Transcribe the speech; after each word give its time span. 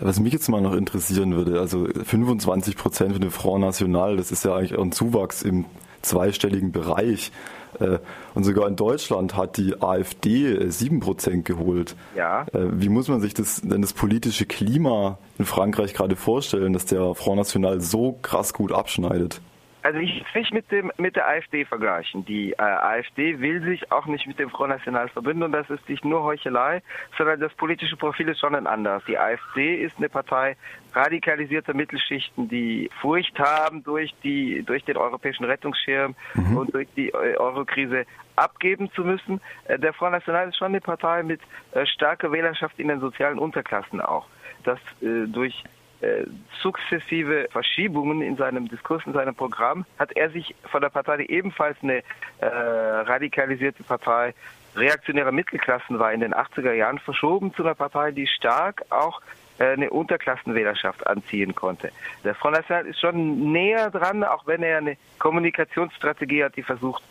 Was 0.00 0.20
mich 0.20 0.32
jetzt 0.32 0.48
mal 0.48 0.60
noch 0.60 0.74
interessieren 0.74 1.34
würde, 1.34 1.60
also 1.60 1.86
25 1.86 2.76
Prozent 2.76 3.14
für 3.14 3.20
den 3.20 3.30
Front 3.30 3.62
National, 3.62 4.16
das 4.16 4.32
ist 4.32 4.44
ja 4.44 4.54
eigentlich 4.54 4.78
ein 4.78 4.92
Zuwachs 4.92 5.42
im 5.42 5.64
zweistelligen 6.02 6.72
Bereich. 6.72 7.32
Äh, 7.80 7.98
und 8.34 8.44
sogar 8.44 8.68
in 8.68 8.76
Deutschland 8.76 9.36
hat 9.36 9.56
die 9.56 9.80
AfD 9.80 10.68
7 10.68 11.00
Prozent 11.00 11.44
geholt. 11.44 11.96
Ja. 12.16 12.42
Äh, 12.52 12.66
wie 12.72 12.88
muss 12.88 13.08
man 13.08 13.20
sich 13.20 13.34
das, 13.34 13.60
denn 13.62 13.82
das 13.82 13.92
politische 13.92 14.46
Klima 14.46 15.18
in 15.38 15.44
Frankreich 15.44 15.94
gerade 15.94 16.16
vorstellen, 16.16 16.72
dass 16.72 16.86
der 16.86 17.14
Front 17.14 17.38
National 17.38 17.80
so 17.80 18.18
krass 18.22 18.52
gut 18.52 18.72
abschneidet? 18.72 19.40
Also 19.82 19.98
ich 19.98 20.24
will 20.32 20.42
nicht 20.42 20.54
mit 20.54 20.70
dem 20.70 20.92
mit 20.96 21.16
der 21.16 21.28
AfD 21.28 21.64
vergleichen. 21.64 22.24
Die 22.24 22.52
äh, 22.52 22.62
AfD 22.62 23.40
will 23.40 23.62
sich 23.62 23.90
auch 23.90 24.06
nicht 24.06 24.26
mit 24.26 24.38
dem 24.38 24.48
Front 24.50 24.70
National 24.70 25.08
verbünden 25.08 25.42
und 25.42 25.52
das 25.52 25.68
ist 25.70 25.88
nicht 25.88 26.04
nur 26.04 26.22
Heuchelei, 26.22 26.82
sondern 27.18 27.40
das 27.40 27.52
politische 27.54 27.96
Profil 27.96 28.28
ist 28.28 28.40
schon 28.40 28.54
ein 28.54 28.66
anderes. 28.66 29.02
Die 29.06 29.18
AfD 29.18 29.76
ist 29.76 29.96
eine 29.98 30.08
Partei 30.08 30.56
radikalisierter 30.94 31.74
Mittelschichten, 31.74 32.48
die 32.48 32.90
Furcht 33.00 33.38
haben 33.38 33.82
durch 33.82 34.14
die 34.22 34.62
durch 34.62 34.84
den 34.84 34.96
europäischen 34.96 35.44
Rettungsschirm 35.44 36.14
mhm. 36.34 36.56
und 36.56 36.74
durch 36.74 36.88
die 36.96 37.08
äh, 37.08 37.36
Eurokrise 37.36 38.06
abgeben 38.36 38.90
zu 38.92 39.02
müssen. 39.02 39.40
Äh, 39.64 39.78
der 39.78 39.92
Front 39.92 40.12
National 40.12 40.48
ist 40.48 40.58
schon 40.58 40.68
eine 40.68 40.80
Partei 40.80 41.24
mit 41.24 41.40
äh, 41.72 41.86
starker 41.86 42.30
Wählerschaft 42.30 42.78
in 42.78 42.88
den 42.88 43.00
sozialen 43.00 43.38
Unterklassen 43.38 44.00
auch. 44.00 44.26
Das 44.64 44.78
äh, 45.00 45.26
durch 45.26 45.64
äh, 46.02 46.24
sukzessive 46.60 47.48
Verschiebungen 47.50 48.22
in 48.22 48.36
seinem 48.36 48.68
Diskurs, 48.68 49.02
in 49.06 49.12
seinem 49.12 49.34
Programm, 49.34 49.86
hat 49.98 50.10
er 50.16 50.30
sich 50.30 50.54
von 50.70 50.80
der 50.80 50.88
Partei, 50.88 51.18
die 51.18 51.30
ebenfalls 51.30 51.76
eine 51.82 52.02
äh, 52.40 52.46
radikalisierte 52.46 53.82
Partei 53.84 54.34
reaktionärer 54.74 55.32
Mittelklassen 55.32 55.98
war, 55.98 56.12
in 56.12 56.20
den 56.20 56.34
80er 56.34 56.72
Jahren 56.72 56.98
verschoben 56.98 57.54
zu 57.54 57.62
einer 57.62 57.74
Partei, 57.74 58.10
die 58.10 58.26
stark 58.26 58.82
auch 58.90 59.20
äh, 59.58 59.72
eine 59.72 59.90
Unterklassenwählerschaft 59.90 61.06
anziehen 61.06 61.54
konnte. 61.54 61.92
Der 62.24 62.34
Front 62.34 62.56
National 62.56 62.86
ist 62.86 63.00
schon 63.00 63.52
näher 63.52 63.90
dran, 63.90 64.24
auch 64.24 64.46
wenn 64.46 64.62
er 64.62 64.78
eine 64.78 64.96
Kommunikationsstrategie 65.18 66.44
hat, 66.44 66.56
die 66.56 66.62
versucht, 66.62 67.02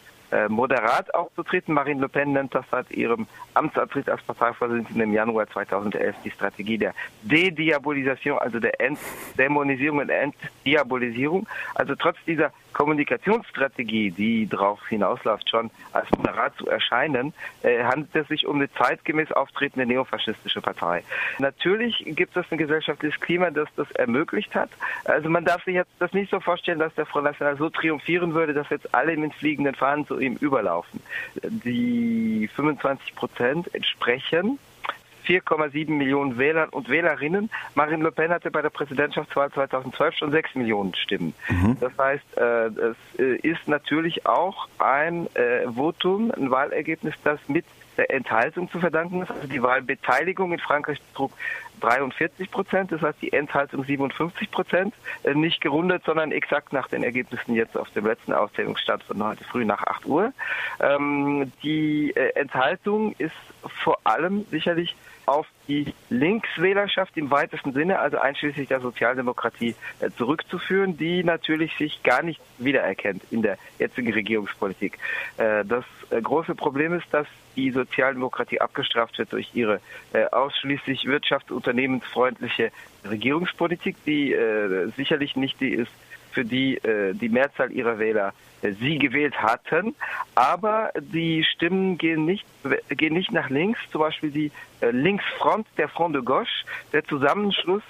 moderat 0.49 1.13
aufzutreten. 1.13 1.73
Marine 1.73 2.01
Le 2.01 2.09
Pen 2.09 2.33
nennt 2.33 2.55
das 2.55 2.65
seit 2.71 2.91
ihrem 2.91 3.27
Amtsantritt 3.53 4.09
als 4.09 4.21
Parteivorsitzende 4.23 5.03
im 5.03 5.13
Januar 5.13 5.47
2011 5.49 6.15
die 6.23 6.31
Strategie 6.31 6.77
der 6.77 6.93
Dediabolisation, 7.23 8.37
also 8.37 8.59
der 8.59 8.79
Entdämonisierung 8.79 9.99
und 9.99 10.09
Entdiabolisierung. 10.09 11.47
Also 11.75 11.95
trotz 11.95 12.17
dieser 12.25 12.51
Kommunikationsstrategie, 12.73 14.11
die 14.11 14.47
darauf 14.47 14.87
hinausläuft, 14.87 15.49
schon 15.49 15.71
als 15.93 16.09
moderat 16.11 16.55
zu 16.57 16.67
erscheinen, 16.67 17.33
äh, 17.63 17.83
handelt 17.83 18.15
es 18.15 18.27
sich 18.27 18.45
um 18.45 18.57
eine 18.57 18.71
zeitgemäß 18.73 19.31
auftretende 19.31 19.85
neofaschistische 19.85 20.61
Partei. 20.61 21.03
Natürlich 21.39 22.03
gibt 22.05 22.35
es 22.35 22.45
ein 22.51 22.57
gesellschaftliches 22.57 23.19
Klima, 23.19 23.49
das 23.49 23.69
das 23.75 23.89
ermöglicht 23.91 24.55
hat. 24.55 24.69
Also 25.05 25.29
man 25.29 25.45
darf 25.45 25.63
sich 25.63 25.75
jetzt 25.75 25.91
das 25.99 26.13
nicht 26.13 26.31
so 26.31 26.39
vorstellen, 26.39 26.79
dass 26.79 26.93
der 26.95 27.05
Front 27.05 27.25
National 27.25 27.57
so 27.57 27.69
triumphieren 27.69 28.33
würde, 28.33 28.53
dass 28.53 28.69
jetzt 28.69 28.93
alle 28.93 29.17
mit 29.17 29.33
fliegenden 29.33 29.75
Fahnen 29.75 30.05
zu 30.07 30.19
ihm 30.19 30.35
überlaufen. 30.35 31.01
Die 31.43 32.49
25 32.55 33.15
Prozent 33.15 33.73
entsprechen 33.75 34.59
4,7 35.25 35.91
Millionen 35.91 36.37
Wählern 36.37 36.69
und 36.69 36.89
Wählerinnen. 36.89 37.49
Marine 37.75 38.03
Le 38.03 38.11
Pen 38.11 38.31
hatte 38.31 38.51
bei 38.51 38.61
der 38.61 38.69
Präsidentschaftswahl 38.69 39.51
2012 39.51 40.15
schon 40.15 40.31
6 40.31 40.55
Millionen 40.55 40.95
Stimmen. 40.95 41.33
Mhm. 41.49 41.77
Das 41.79 41.91
heißt, 41.97 42.37
äh, 42.37 42.41
es 42.67 42.97
äh, 43.19 43.35
ist 43.37 43.67
natürlich 43.67 44.25
auch 44.25 44.67
ein 44.79 45.27
äh, 45.35 45.67
Votum, 45.67 46.31
ein 46.31 46.51
Wahlergebnis, 46.51 47.15
das 47.23 47.39
mit 47.47 47.65
der 47.97 48.09
Enthaltung 48.11 48.69
zu 48.71 48.79
verdanken 48.79 49.21
ist. 49.21 49.31
Also 49.31 49.47
die 49.47 49.61
Wahlbeteiligung 49.61 50.53
in 50.53 50.59
Frankreich 50.59 50.99
trug 51.13 51.31
43 51.81 52.49
Prozent, 52.49 52.91
das 52.91 53.01
heißt 53.01 53.21
die 53.21 53.33
Enthaltung 53.33 53.83
57 53.83 54.51
Prozent, 54.51 54.93
nicht 55.33 55.61
gerundet, 55.61 56.03
sondern 56.05 56.31
exakt 56.31 56.73
nach 56.73 56.87
den 56.87 57.03
Ergebnissen 57.03 57.55
jetzt 57.55 57.75
auf 57.75 57.89
dem 57.89 58.05
letzten 58.05 58.33
Auszählungsstand 58.33 59.03
von 59.03 59.21
heute 59.23 59.43
früh 59.43 59.65
nach 59.65 59.83
8 59.83 60.05
Uhr. 60.05 60.31
Ähm, 60.79 61.51
die 61.63 62.15
Enthaltung 62.35 63.13
ist 63.17 63.35
vor 63.83 63.99
allem 64.03 64.45
sicherlich 64.51 64.95
auf 65.31 65.47
die 65.67 65.93
Linkswählerschaft 66.09 67.15
im 67.15 67.31
weitesten 67.31 67.71
Sinne, 67.73 67.99
also 67.99 68.17
einschließlich 68.17 68.67
der 68.67 68.81
Sozialdemokratie, 68.81 69.75
äh, 69.99 70.09
zurückzuführen, 70.17 70.97
die 70.97 71.23
natürlich 71.23 71.75
sich 71.77 72.03
gar 72.03 72.21
nicht 72.23 72.41
wiedererkennt 72.57 73.23
in 73.31 73.41
der 73.41 73.57
jetzigen 73.79 74.11
Regierungspolitik. 74.11 74.97
Äh, 75.37 75.63
das 75.65 75.85
äh, 76.09 76.21
große 76.21 76.55
Problem 76.55 76.93
ist, 76.93 77.07
dass 77.11 77.27
die 77.55 77.71
Sozialdemokratie 77.71 78.61
abgestraft 78.61 79.17
wird 79.17 79.33
durch 79.33 79.49
ihre 79.53 79.81
ausschließlich 80.31 81.01
wirtschafts- 81.01 81.51
unternehmensfreundliche 81.51 82.71
Regierungspolitik, 83.03 83.97
die 84.05 84.33
sicherlich 84.95 85.35
nicht 85.35 85.59
die 85.59 85.73
ist, 85.73 85.91
für 86.31 86.45
die 86.45 86.79
die 87.13 87.29
Mehrzahl 87.29 87.71
ihrer 87.71 87.99
Wähler 87.99 88.33
sie 88.61 88.97
gewählt 88.97 89.41
hatten. 89.41 89.95
Aber 90.35 90.91
die 90.99 91.43
Stimmen 91.43 91.97
gehen 91.97 92.25
nicht, 92.25 92.45
gehen 92.89 93.13
nicht 93.13 93.31
nach 93.31 93.49
links. 93.49 93.79
Zum 93.91 94.01
Beispiel 94.01 94.31
die 94.31 94.51
äh, 94.81 94.91
Linksfront, 94.91 95.67
der 95.77 95.89
Front 95.89 96.15
de 96.15 96.23
Gauche, 96.23 96.65
der 96.93 97.03
Zusammenschluss 97.05 97.83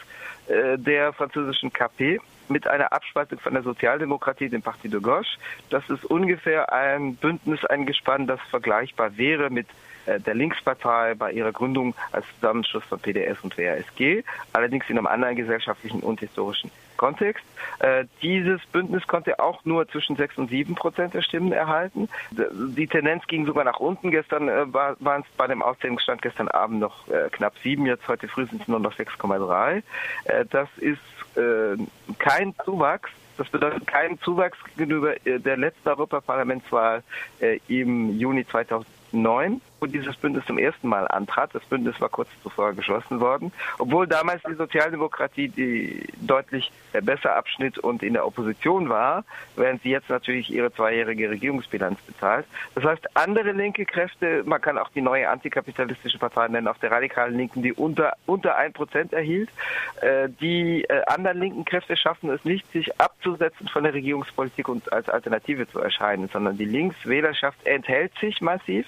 äh, 0.48 0.78
der 0.78 1.14
französischen 1.14 1.72
KP 1.72 2.20
mit 2.48 2.68
einer 2.68 2.92
Abspaltung 2.92 3.40
von 3.40 3.54
der 3.54 3.64
Sozialdemokratie, 3.64 4.50
dem 4.50 4.62
Parti 4.62 4.90
de 4.90 5.00
Gauche. 5.00 5.38
Das 5.70 5.90
ist 5.90 6.06
ungefähr 6.06 6.72
ein 6.72 7.16
Bündnis, 7.16 7.64
ein 7.66 7.86
Gespann, 7.86 8.28
das 8.28 8.40
vergleichbar 8.50 9.18
wäre 9.18 9.50
mit 9.50 9.68
äh, 10.06 10.20
der 10.20 10.36
Linkspartei 10.36 11.16
bei 11.16 11.32
ihrer 11.32 11.52
Gründung 11.52 11.96
als 12.12 12.26
Zusammenschluss 12.36 12.84
von 12.86 13.00
PDS 13.00 13.40
und 13.42 13.58
WASG, 13.58 14.24
allerdings 14.54 14.90
in 14.90 14.98
einem 14.98 15.08
anderen 15.08 15.36
gesellschaftlichen 15.36 16.02
und 16.02 16.20
historischen 16.20 16.72
Kontext. 17.02 17.44
Äh, 17.80 18.06
dieses 18.22 18.64
Bündnis 18.68 19.08
konnte 19.08 19.40
auch 19.40 19.66
nur 19.66 19.88
zwischen 19.88 20.16
6 20.16 20.38
und 20.38 20.52
7 20.52 20.76
Prozent 20.76 21.16
der 21.16 21.24
Stimmen 21.24 21.52
erhalten. 21.52 22.08
Die 22.30 22.86
Tendenz 22.86 23.26
ging 23.26 23.48
sogar 23.48 23.64
nach 23.64 23.80
unten. 23.80 24.12
Gestern 24.12 24.48
äh, 24.48 24.72
waren 24.72 25.22
es 25.22 25.36
bei 25.36 25.48
dem 25.48 25.64
Auszählungsstand 25.64 26.22
gestern 26.22 26.48
Abend 26.48 26.80
noch 26.80 27.08
äh, 27.08 27.30
knapp 27.32 27.58
7, 27.64 27.88
jetzt 27.88 28.08
heute 28.08 28.28
früh 28.28 28.46
sind 28.46 28.62
es 28.62 28.68
nur 28.68 28.80
noch 28.80 28.94
6,3. 28.94 29.82
Äh, 30.26 30.46
das 30.50 30.70
ist 30.78 31.00
kein 32.20 32.54
Zuwachs. 32.66 33.10
Das 33.38 33.48
bedeutet 33.48 33.88
keinen 33.88 34.20
Zuwachs 34.20 34.58
gegenüber 34.76 35.16
der 35.24 35.56
letzten 35.56 35.88
Europaparlamentswahl 35.88 37.04
im 37.70 38.20
Juni 38.20 38.46
2009 38.46 39.62
wo 39.82 39.88
dieses 39.88 40.16
Bündnis 40.16 40.46
zum 40.46 40.60
ersten 40.60 40.88
Mal 40.88 41.08
antrat. 41.08 41.54
Das 41.54 41.64
Bündnis 41.66 42.00
war 42.00 42.10
kurz 42.10 42.30
zuvor 42.44 42.74
geschlossen 42.74 43.20
worden, 43.20 43.52
obwohl 43.80 44.08
damals 44.08 44.42
die 44.48 44.54
Sozialdemokratie 44.54 45.50
die 45.50 46.08
deutlich 46.22 46.72
besser 47.02 47.36
abschnitt 47.36 47.80
und 47.80 48.04
in 48.04 48.14
der 48.14 48.26
Opposition 48.26 48.90
war, 48.90 49.26
während 49.56 49.82
sie 49.82 49.90
jetzt 49.90 50.10
natürlich 50.10 50.52
ihre 50.52 50.72
zweijährige 50.72 51.32
Regierungsbilanz 51.32 52.00
bezahlt. 52.02 52.46
Das 52.76 52.84
heißt, 52.84 53.18
andere 53.18 53.54
linke 53.54 53.86
Kräfte, 53.86 54.44
man 54.46 54.62
kann 54.62 54.78
auch 54.78 54.90
die 54.90 55.02
neue 55.02 55.28
antikapitalistische 55.28 56.20
Partei 56.20 56.48
nennen, 56.48 56.68
auf 56.68 56.78
der 56.78 56.92
radikalen 56.92 57.36
Linken, 57.36 57.64
die 57.64 57.74
unter 57.74 58.14
unter 58.28 58.56
ein 58.58 58.74
Prozent 58.74 59.14
erhielt. 59.14 59.50
Äh, 60.02 60.30
die 60.40 60.84
äh, 60.84 61.02
anderen 61.08 61.40
linken 61.40 61.66
Kräfte 61.66 61.98
schaffen 61.98 62.30
es 62.30 62.46
nicht, 62.46 62.72
sich 62.72 63.00
abzusetzen 63.00 63.68
von 63.68 63.84
der 63.84 63.94
Regierungspolitik 63.94 64.70
und 64.70 64.94
als 64.94 65.10
Alternative 65.10 65.68
zu 65.68 65.80
erscheinen, 65.80 66.30
sondern 66.32 66.58
die 66.58 66.66
Linkswählerschaft 66.66 67.66
enthält 67.66 68.12
sich 68.20 68.42
massiv. 68.42 68.86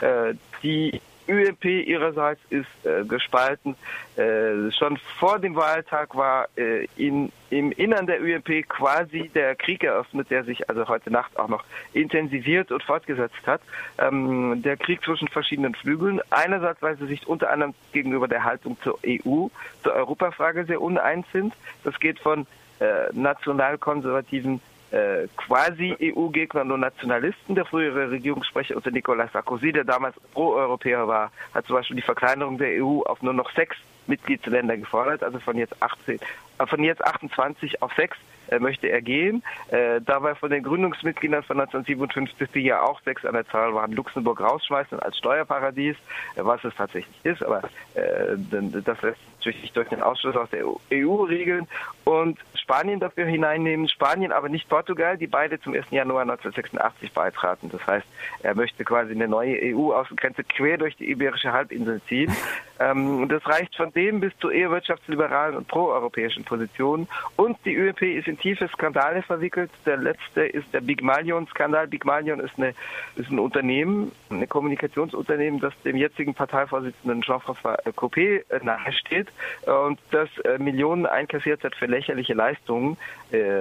Äh, 0.00 0.29
die 0.62 1.00
ÖMP 1.30 1.64
ihrerseits 1.64 2.40
ist 2.50 2.66
äh, 2.84 3.04
gespalten. 3.04 3.76
Äh, 4.16 4.72
schon 4.72 4.96
vor 5.18 5.38
dem 5.38 5.54
Wahltag 5.54 6.16
war 6.16 6.48
äh, 6.56 6.86
in, 6.96 7.30
im 7.50 7.70
Innern 7.72 8.06
der 8.06 8.20
ÖMP 8.20 8.68
quasi 8.68 9.30
der 9.34 9.54
Krieg 9.54 9.84
eröffnet, 9.84 10.30
der 10.30 10.44
sich 10.44 10.68
also 10.68 10.88
heute 10.88 11.10
Nacht 11.10 11.38
auch 11.38 11.48
noch 11.48 11.64
intensiviert 11.92 12.72
und 12.72 12.82
fortgesetzt 12.82 13.46
hat. 13.46 13.62
Ähm, 13.98 14.62
der 14.62 14.76
Krieg 14.76 15.02
zwischen 15.04 15.28
verschiedenen 15.28 15.74
Flügeln. 15.74 16.20
Einerseits, 16.30 16.82
weil 16.82 16.96
sie 16.98 17.06
sich 17.06 17.26
unter 17.26 17.50
anderem 17.50 17.74
gegenüber 17.92 18.26
der 18.26 18.44
Haltung 18.44 18.76
zur 18.82 18.98
EU, 19.06 19.46
zur 19.82 19.92
Europafrage 19.92 20.64
sehr 20.64 20.80
uneins 20.80 21.26
sind. 21.32 21.54
Das 21.84 21.98
geht 22.00 22.18
von 22.18 22.46
äh, 22.80 23.12
nationalkonservativen 23.12 24.60
äh, 24.90 25.28
quasi 25.36 25.96
EU-Gegnern 26.00 26.70
und 26.72 26.80
Nationalisten. 26.80 27.54
Der 27.54 27.64
frühere 27.64 28.10
Regierungssprecher 28.10 28.76
unter 28.76 28.90
Nicolas 28.90 29.32
Sarkozy, 29.32 29.72
der 29.72 29.84
damals 29.84 30.16
Pro-Europäer 30.32 31.06
war, 31.06 31.30
hat 31.54 31.66
zum 31.66 31.76
Beispiel 31.76 31.96
die 31.96 32.02
Verkleinerung 32.02 32.58
der 32.58 32.82
EU 32.82 33.00
auf 33.02 33.22
nur 33.22 33.32
noch 33.32 33.50
sechs 33.52 33.76
Mitgliedsländer 34.06 34.76
gefordert, 34.76 35.22
also 35.22 35.38
von 35.38 35.56
jetzt 35.56 35.80
18, 35.80 36.16
äh, 36.16 36.66
von 36.66 36.82
jetzt 36.82 37.04
28 37.04 37.80
auf 37.82 37.92
sechs 37.94 38.16
äh, 38.48 38.58
möchte 38.58 38.88
er 38.88 39.00
gehen. 39.00 39.42
Äh, 39.68 40.00
dabei 40.00 40.34
von 40.34 40.50
den 40.50 40.62
Gründungsmitgliedern 40.62 41.42
von 41.44 41.60
1957, 41.60 42.50
die 42.52 42.60
ja 42.60 42.82
auch 42.82 43.00
sechs 43.02 43.24
an 43.24 43.34
der 43.34 43.46
Zahl 43.46 43.74
waren, 43.74 43.92
Luxemburg 43.92 44.40
rausschmeißen 44.40 44.98
als 44.98 45.16
Steuerparadies, 45.18 45.96
äh, 46.34 46.40
was 46.42 46.62
es 46.64 46.74
tatsächlich 46.74 47.16
ist, 47.24 47.42
aber 47.42 47.62
äh, 47.94 48.36
das 48.84 49.00
lässt 49.02 49.20
hauptsächlich 49.40 49.72
durch 49.72 49.88
den 49.88 50.02
Ausschluss 50.02 50.36
aus 50.36 50.50
der 50.50 50.66
EU 50.66 51.22
regeln 51.22 51.66
und 52.04 52.38
Spanien 52.54 53.00
dafür 53.00 53.24
hineinnehmen. 53.24 53.88
Spanien, 53.88 54.32
aber 54.32 54.48
nicht 54.48 54.68
Portugal, 54.68 55.16
die 55.16 55.26
beide 55.26 55.58
zum 55.60 55.74
1. 55.74 55.86
Januar 55.90 56.22
1986 56.22 57.12
beitraten. 57.12 57.70
Das 57.70 57.84
heißt, 57.86 58.06
er 58.42 58.54
möchte 58.54 58.84
quasi 58.84 59.12
eine 59.12 59.28
neue 59.28 59.56
EU-Außengrenze 59.74 60.44
quer 60.44 60.76
durch 60.76 60.96
die 60.96 61.10
Iberische 61.10 61.52
Halbinsel 61.52 62.00
ziehen. 62.08 62.34
Ähm, 62.82 63.28
das 63.28 63.46
reicht 63.46 63.76
von 63.76 63.92
dem 63.92 64.20
bis 64.20 64.32
zu 64.38 64.48
eher 64.48 64.70
wirtschaftsliberalen 64.70 65.54
und 65.54 65.68
proeuropäischen 65.68 66.44
Positionen. 66.44 67.08
Und 67.36 67.58
die 67.66 67.76
ÖEP 67.76 68.00
ist 68.00 68.26
in 68.26 68.38
tiefe 68.38 68.68
Skandale 68.68 69.20
verwickelt. 69.20 69.70
Der 69.84 69.98
letzte 69.98 70.46
ist 70.46 70.72
der 70.72 70.80
Big 70.80 71.02
Malion-Skandal. 71.02 71.88
Big 71.88 72.06
Malion 72.06 72.40
ist, 72.40 72.54
eine, 72.56 72.72
ist 73.16 73.30
ein 73.30 73.38
Unternehmen, 73.38 74.12
ein 74.30 74.48
Kommunikationsunternehmen, 74.48 75.60
das 75.60 75.74
dem 75.84 75.98
jetzigen 75.98 76.32
Parteivorsitzenden 76.32 77.20
Jean-François 77.20 77.76
Copé 77.92 78.44
äh, 78.48 78.64
nahesteht 78.64 79.29
und 79.66 79.98
das 80.10 80.28
äh, 80.44 80.58
Millionen 80.58 81.06
einkassiert 81.06 81.64
hat 81.64 81.74
für 81.74 81.86
lächerliche 81.86 82.34
Leistungen. 82.34 82.96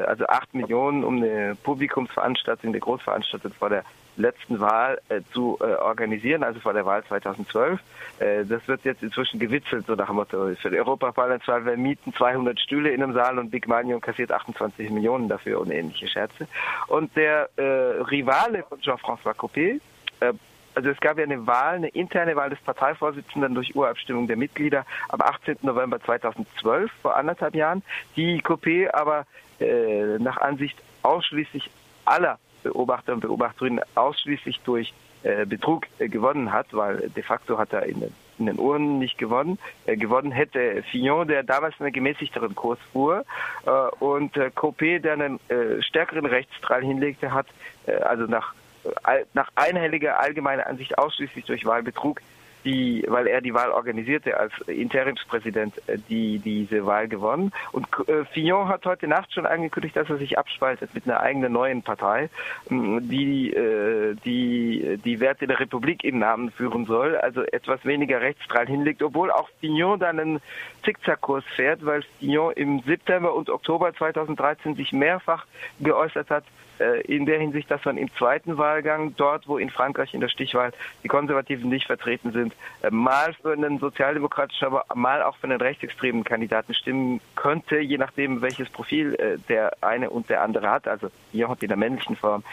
Also 0.07 0.25
acht 0.25 0.51
Millionen, 0.55 1.03
um 1.03 1.17
eine 1.17 1.55
Publikumsveranstaltung, 1.63 2.69
eine 2.71 2.79
Großveranstaltung 2.79 3.51
vor 3.53 3.69
der 3.69 3.83
letzten 4.19 4.59
Wahl 4.59 5.01
äh, 5.09 5.21
zu 5.33 5.57
äh, 5.61 5.63
organisieren, 5.63 6.43
also 6.43 6.59
vor 6.59 6.73
der 6.73 6.85
Wahl 6.85 7.03
2012. 7.05 7.79
Äh, 8.19 8.45
das 8.45 8.67
wird 8.67 8.83
jetzt 8.83 9.01
inzwischen 9.01 9.39
gewitzelt, 9.39 9.85
so 9.87 9.95
nach 9.95 10.07
dem 10.07 10.17
Motto, 10.17 10.53
für 10.55 10.69
die 10.69 10.77
Europaparlamentswahl, 10.77 11.65
wir 11.65 11.77
mieten 11.77 12.13
200 12.13 12.59
Stühle 12.59 12.91
in 12.91 13.01
einem 13.01 13.13
Saal 13.13 13.39
und 13.39 13.49
Big 13.49 13.67
Manion 13.67 14.01
kassiert 14.01 14.31
28 14.31 14.89
Millionen 14.91 15.29
dafür 15.29 15.61
und 15.61 15.71
ähnliche 15.71 16.07
Scherze. 16.07 16.47
Und 16.87 17.15
der 17.15 17.49
äh, 17.55 17.63
Rivale 17.63 18.63
von 18.63 18.79
Jean-François 18.81 19.33
Copé, 19.33 19.79
äh, 20.19 20.33
also 20.79 20.91
es 20.91 20.99
gab 21.01 21.17
ja 21.17 21.25
eine 21.25 21.45
Wahl, 21.45 21.75
eine 21.75 21.89
interne 21.89 22.37
Wahl 22.37 22.49
des 22.49 22.59
Parteivorsitzenden 22.61 23.53
durch 23.53 23.75
Urabstimmung 23.75 24.27
der 24.27 24.37
Mitglieder 24.37 24.85
am 25.09 25.19
18. 25.19 25.57
November 25.61 25.99
2012, 25.99 26.89
vor 27.01 27.17
anderthalb 27.17 27.53
Jahren, 27.53 27.83
die 28.15 28.41
Copé 28.41 28.89
aber 28.93 29.25
äh, 29.59 30.17
nach 30.19 30.37
Ansicht 30.37 30.81
ausschließlich 31.03 31.69
aller 32.05 32.39
Beobachter 32.63 33.11
und 33.11 33.19
Beobachterinnen 33.19 33.81
ausschließlich 33.95 34.61
durch 34.61 34.93
äh, 35.23 35.45
Betrug 35.45 35.85
äh, 35.97 36.07
gewonnen 36.07 36.53
hat, 36.53 36.67
weil 36.71 37.09
de 37.09 37.23
facto 37.23 37.57
hat 37.57 37.73
er 37.73 37.83
in 37.83 37.99
den, 38.37 38.57
Urnen 38.57 38.99
nicht 38.99 39.17
gewonnen. 39.17 39.59
Äh, 39.85 39.97
gewonnen 39.97 40.31
hätte 40.31 40.81
Fillon, 40.91 41.27
der 41.27 41.43
damals 41.43 41.75
einen 41.81 41.91
gemäßigteren 41.91 42.55
Kurs 42.55 42.79
fuhr, 42.93 43.25
und 43.99 44.33
Copé, 44.35 44.99
der 44.99 45.13
einen 45.13 45.39
stärkeren 45.81 46.25
Rechtsstrahl 46.25 46.81
hinlegte, 46.81 47.33
hat 47.33 47.47
also 48.03 48.23
nach, 48.23 48.53
nach 49.33 49.49
einhelliger 49.55 50.19
allgemeiner 50.19 50.67
Ansicht 50.67 50.97
ausschließlich 50.97 51.45
durch 51.45 51.65
Wahlbetrug 51.65 52.21
die, 52.65 53.05
weil 53.07 53.27
er 53.27 53.41
die 53.41 53.53
Wahl 53.53 53.71
organisierte 53.71 54.37
als 54.37 54.53
Interimspräsident, 54.67 55.75
äh, 55.87 55.97
die 56.09 56.39
diese 56.39 56.85
Wahl 56.85 57.07
gewonnen. 57.07 57.51
Und 57.71 57.87
äh, 58.07 58.25
Fillon 58.25 58.67
hat 58.67 58.85
heute 58.85 59.07
Nacht 59.07 59.33
schon 59.33 59.45
angekündigt, 59.45 59.95
dass 59.95 60.09
er 60.09 60.17
sich 60.17 60.37
abspaltet 60.37 60.93
mit 60.93 61.05
einer 61.05 61.19
eigenen 61.21 61.53
neuen 61.53 61.83
Partei, 61.83 62.29
die 62.69 63.53
äh, 63.53 64.15
die 64.25 64.99
die 65.03 65.19
Werte 65.19 65.47
der 65.47 65.59
Republik 65.59 66.03
im 66.03 66.19
Namen 66.19 66.51
führen 66.51 66.85
soll, 66.85 67.15
also 67.17 67.43
etwas 67.43 67.85
weniger 67.85 68.21
rechtsstrahl 68.21 68.67
hinlegt, 68.67 69.01
obwohl 69.01 69.31
auch 69.31 69.49
Fillon 69.59 69.99
dann 69.99 70.19
einen 70.19 70.41
Zickzackkurs 70.83 71.43
fährt, 71.55 71.85
weil 71.85 72.03
Fillon 72.19 72.53
im 72.53 72.81
September 72.81 73.33
und 73.33 73.49
Oktober 73.49 73.93
2013 73.93 74.75
sich 74.75 74.91
mehrfach 74.91 75.45
geäußert 75.79 76.29
hat, 76.29 76.43
in 76.79 77.25
der 77.25 77.39
Hinsicht, 77.39 77.69
dass 77.69 77.83
man 77.85 77.97
im 77.97 78.13
zweiten 78.15 78.57
Wahlgang, 78.57 79.15
dort 79.15 79.47
wo 79.47 79.57
in 79.57 79.69
Frankreich 79.69 80.13
in 80.13 80.21
der 80.21 80.29
Stichwahl 80.29 80.71
die 81.03 81.07
Konservativen 81.07 81.69
nicht 81.69 81.87
vertreten 81.87 82.31
sind, 82.31 82.53
äh, 82.81 82.89
mal 82.89 83.33
für 83.33 83.53
einen 83.53 83.79
sozialdemokratischen, 83.79 84.67
aber 84.67 84.85
mal 84.95 85.21
auch 85.21 85.35
für 85.37 85.47
einen 85.47 85.61
rechtsextremen 85.61 86.23
Kandidaten 86.23 86.73
stimmen 86.73 87.21
könnte, 87.35 87.79
je 87.79 87.97
nachdem, 87.97 88.41
welches 88.41 88.69
Profil 88.69 89.15
äh, 89.15 89.37
der 89.49 89.73
eine 89.81 90.09
und 90.09 90.29
der 90.29 90.43
andere 90.43 90.69
hat. 90.69 90.87
Also 90.87 91.09
hier 91.31 91.49
hat 91.49 91.61
in 91.61 91.67
der 91.67 91.77
männlichen 91.77 92.15
Form 92.15 92.43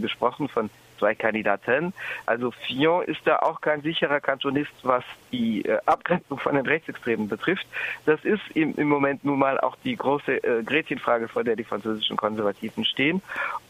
gesprochen 0.00 0.48
von 0.48 0.70
zwei 1.02 1.16
Kandidaten. 1.16 1.92
Also 2.26 2.52
Fillon 2.52 3.02
ist 3.02 3.20
da 3.24 3.40
auch 3.40 3.60
kein 3.60 3.82
sicherer 3.82 4.20
Kantonist, 4.20 4.70
was 4.84 5.02
die 5.32 5.64
äh, 5.64 5.78
Abgrenzung 5.84 6.38
von 6.38 6.54
den 6.54 6.64
Rechtsextremen 6.64 7.28
betrifft. 7.28 7.66
Das 8.06 8.24
ist 8.24 8.42
im, 8.54 8.76
im 8.76 8.88
Moment 8.88 9.24
nun 9.24 9.40
mal 9.40 9.58
auch 9.58 9.76
die 9.82 9.96
große 9.96 10.44
äh, 10.44 10.62
Gretchenfrage, 10.62 11.26
vor 11.26 11.42
der 11.42 11.56
die 11.56 11.64
französischen 11.64 12.16
Konservativen 12.16 12.84
stehen. 12.84 13.20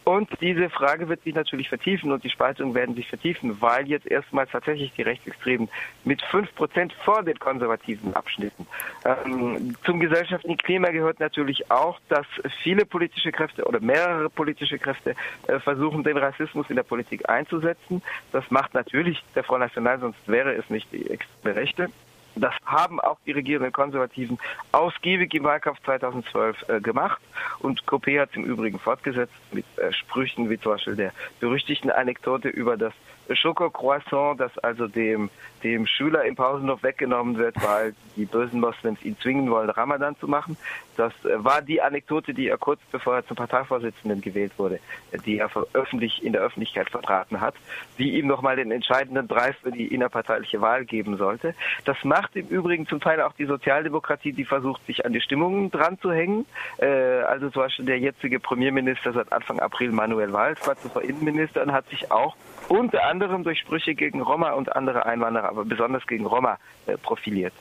Und 0.05 0.29
diese 0.41 0.69
Frage 0.69 1.09
wird 1.09 1.23
sich 1.23 1.35
natürlich 1.35 1.69
vertiefen 1.69 2.13
und 2.13 2.23
die 2.25 2.31
Spaltungen 2.31 2.75
werden 2.75 2.95
sich 2.97 3.09
vertiefen, 3.09 3.61
weil 3.61 3.87
jetzt 3.87 4.07
erstmals 4.07 4.51
tatsächlich 4.51 4.93
die 4.93 5.03
Rechtsextremen 5.03 5.69
mit 6.05 6.21
fünf 6.23 6.55
Prozent 6.55 6.93
vor 6.93 7.23
den 7.23 7.39
Konservativen 7.39 8.15
abschnitten. 8.15 8.67
Ähm, 9.05 9.77
zum 9.85 10.01
gesellschaftlichen 10.01 10.59
Klima 10.59 10.91
gehört 10.91 11.21
natürlich 11.21 11.71
auch, 11.71 11.99
dass 12.09 12.27
viele 12.63 12.85
politische 12.85 13.31
Kräfte 13.31 13.65
oder 13.65 13.81
mehrere 13.81 14.29
politische 14.29 14.79
Kräfte 14.79 15.15
äh, 15.47 15.61
versuchen, 15.61 16.03
den 16.03 16.17
Rassismus 16.17 16.69
in 16.69 16.77
der 16.77 16.83
Politik 17.23 17.29
einzusetzen. 17.29 18.03
Das 18.33 18.51
macht 18.51 18.75
natürlich 18.75 19.23
der 19.35 19.45
Front 19.45 19.61
National, 19.61 19.99
sonst 20.01 20.19
wäre 20.27 20.55
es 20.55 20.69
nicht 20.71 20.91
die 20.93 21.11
extreme 21.11 21.57
Rechte. 21.57 21.89
Das 22.35 22.55
haben 22.65 22.99
auch 22.99 23.19
die 23.27 23.33
regierenden 23.33 23.73
Konservativen 23.73 24.39
ausgiebig 24.73 25.35
im 25.35 25.45
Wahlkampf 25.45 25.83
2012 25.85 26.69
äh, 26.69 26.81
gemacht. 26.81 27.21
Und 27.59 27.85
Copé 27.85 28.21
hat 28.21 28.31
es 28.31 28.37
im 28.37 28.45
Übrigen 28.45 28.79
fortgesetzt 28.79 29.35
mit 29.53 29.67
äh, 29.77 29.93
Sprüchen 29.93 30.49
wie 30.49 30.59
zum 30.59 30.73
Beispiel 30.73 30.97
der 30.97 31.13
berüchtigten 31.41 31.91
Anekdote 31.91 32.49
über 32.49 32.79
das 32.79 32.95
Schokocroissant, 33.37 34.41
das 34.41 34.57
also 34.59 34.87
dem, 34.87 35.31
dem 35.63 35.87
Schüler 35.87 36.25
im 36.25 36.37
Pausenhof 36.37 36.83
weggenommen 36.83 37.37
wird, 37.37 37.57
weil 37.63 37.95
die 38.17 38.25
bösen 38.25 38.61
Moslems 38.61 39.03
ihn 39.03 39.17
zwingen 39.19 39.51
wollen, 39.51 39.71
Ramadan 39.71 40.17
zu 40.19 40.29
machen. 40.29 40.57
Das 40.97 41.13
äh, 41.25 41.43
war 41.43 41.63
die 41.63 41.81
Anekdote, 41.81 42.35
die 42.35 42.49
er 42.49 42.59
kurz 42.59 42.81
bevor 42.91 43.17
er 43.17 43.27
zum 43.27 43.37
Parteivorsitzenden 43.37 44.21
gewählt 44.21 44.53
wurde, 44.59 44.81
äh, 45.11 45.19
die 45.19 45.39
er 45.39 45.51
öffentlich 45.73 46.23
in 46.23 46.33
der 46.33 46.43
Öffentlichkeit 46.43 46.91
vertraten 46.91 47.41
hat, 47.41 47.55
die 47.99 48.19
ihm 48.19 48.27
nochmal 48.27 48.57
den 48.57 48.71
entscheidenden 48.71 49.29
Preis 49.29 49.55
für 49.63 49.71
die 49.71 49.87
innerparteiliche 49.87 50.61
Wahl 50.61 50.85
geben 50.85 51.17
sollte. 51.17 51.55
Das 51.85 51.97
macht 52.05 52.37
im 52.37 52.49
Übrigen 52.49 52.87
zum 52.87 53.01
Teil 53.01 53.21
auch 53.21 53.33
die 53.33 53.47
Sozialdemokratie, 53.47 54.33
die 54.33 54.45
versucht, 54.45 54.85
sich 54.87 55.05
an 55.05 55.13
die 55.13 55.21
Stimmungen 55.21 55.71
dran 55.71 55.99
zu 56.01 56.13
hängen. 56.13 56.47
Äh, 56.79 56.87
also 56.87 57.51
zum 57.51 57.63
Beispiel 57.63 57.87
der 57.87 57.99
jetzige 57.99 58.41
Premierminister 58.41 59.13
seit 59.13 59.33
Anfang 59.33 59.61
April, 59.61 59.93
Manuel 59.93 60.33
Valls, 60.33 60.67
war 60.67 60.77
zuvor 60.77 61.03
Innenminister 61.03 61.63
und 61.63 61.73
hat 61.73 61.89
sich 61.89 62.11
auch 62.11 62.37
unter 62.73 63.05
anderem 63.05 63.45
durch 63.45 63.59
Sprüche 63.59 63.95
gegen 63.95 64.23
Roma 64.23 64.53
und 64.53 64.75
andere 64.75 65.05
Einwanderer, 65.05 65.49
aber 65.51 65.65
besonders 65.65 66.07
gegen 66.07 66.27
Roma 66.27 66.59
profiliert. 67.03 67.53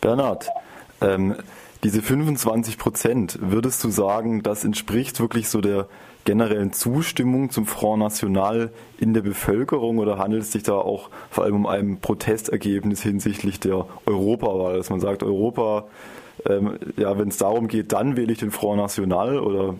Bernhard, 0.00 0.50
ähm, 1.00 1.36
diese 1.84 2.02
25 2.02 2.76
Prozent, 2.76 3.38
würdest 3.40 3.82
du 3.82 3.88
sagen, 3.88 4.42
das 4.42 4.64
entspricht 4.64 5.20
wirklich 5.20 5.48
so 5.48 5.60
der 5.60 5.88
generellen 6.24 6.74
Zustimmung 6.74 7.50
zum 7.50 7.64
Front 7.64 8.00
National 8.00 8.70
in 8.98 9.14
der 9.14 9.22
Bevölkerung 9.22 9.98
oder 9.98 10.18
handelt 10.18 10.42
es 10.42 10.52
sich 10.52 10.64
da 10.64 10.74
auch 10.74 11.08
vor 11.30 11.44
allem 11.44 11.54
um 11.56 11.66
ein 11.66 12.00
Protestergebnis 12.00 13.02
hinsichtlich 13.02 13.60
der 13.60 13.86
Europawahl, 14.04 14.76
dass 14.76 14.90
man 14.90 15.00
sagt, 15.00 15.22
Europa, 15.22 15.86
ähm, 16.46 16.78
ja, 16.98 17.18
wenn 17.18 17.28
es 17.28 17.38
darum 17.38 17.68
geht, 17.68 17.92
dann 17.92 18.18
wähle 18.18 18.32
ich 18.32 18.38
den 18.38 18.50
Front 18.50 18.78
National 18.78 19.38
oder 19.38 19.76